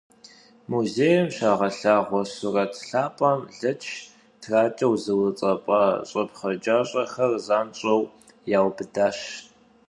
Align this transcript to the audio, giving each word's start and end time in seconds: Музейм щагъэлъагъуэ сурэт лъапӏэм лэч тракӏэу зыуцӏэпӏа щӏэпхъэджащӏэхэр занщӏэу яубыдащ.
Музейм 0.71 1.25
щагъэлъагъуэ 1.35 2.21
сурэт 2.35 2.73
лъапӏэм 2.87 3.39
лэч 3.57 3.81
тракӏэу 4.41 4.95
зыуцӏэпӏа 5.03 5.79
щӏэпхъэджащӏэхэр 6.09 7.31
занщӏэу 7.45 8.01
яубыдащ. 8.57 9.17